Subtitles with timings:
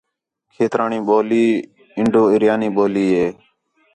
[0.53, 1.45] کھیترانی ٻولی
[1.97, 3.27] اِنڈو آریانی ٻولی ہے